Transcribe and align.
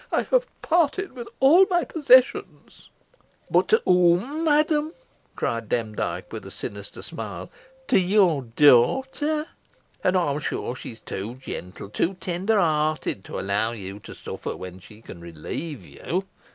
"I 0.11 0.23
have 0.31 0.47
parted 0.63 1.11
with 1.13 1.27
all 1.39 1.67
my 1.69 1.83
possessions." 1.83 2.89
"But 3.51 3.67
to 3.67 3.83
whom, 3.85 4.43
madam?" 4.43 4.93
cried 5.35 5.69
Demdike, 5.69 6.33
with 6.33 6.43
a 6.47 6.49
sinister 6.49 7.03
smile 7.03 7.51
"to 7.87 7.99
your 7.99 8.41
daughter. 8.41 9.45
And 10.03 10.17
I 10.17 10.31
am 10.31 10.39
sure 10.39 10.75
she 10.75 10.93
is 10.93 11.01
too 11.01 11.35
gentle, 11.35 11.87
too 11.89 12.15
tender 12.15 12.57
hearted, 12.57 13.23
to 13.25 13.39
allow 13.39 13.73
you 13.73 13.99
to 13.99 14.15
suffer 14.15 14.55
when 14.57 14.79
she 14.79 15.01
can 15.03 15.21
relieve 15.21 15.85
you. 15.85 16.25